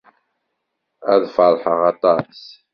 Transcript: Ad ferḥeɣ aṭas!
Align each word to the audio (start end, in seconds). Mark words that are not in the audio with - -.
Ad 1.13 1.23
ferḥeɣ 1.35 1.79
aṭas! 1.91 2.37